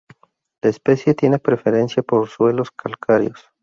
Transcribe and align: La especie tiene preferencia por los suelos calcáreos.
La 0.63 0.71
especie 0.71 1.13
tiene 1.13 1.37
preferencia 1.37 2.01
por 2.01 2.21
los 2.21 2.31
suelos 2.31 2.71
calcáreos. 2.71 3.37